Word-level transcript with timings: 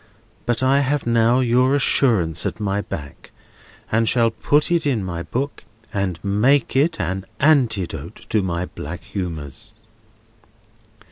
But 0.47 0.63
I 0.63 0.79
have 0.79 1.05
now 1.05 1.41
your 1.41 1.75
assurance 1.75 2.47
at 2.47 2.59
my 2.59 2.81
back, 2.81 3.29
and 3.91 4.09
shall 4.09 4.31
put 4.31 4.71
it 4.71 4.87
in 4.87 5.03
my 5.03 5.21
book, 5.21 5.63
and 5.93 6.17
make 6.23 6.75
it 6.75 6.99
an 6.99 7.23
antidote 7.39 8.15
to 8.31 8.41
my 8.41 8.65
black 8.65 9.03
humours." 9.03 9.73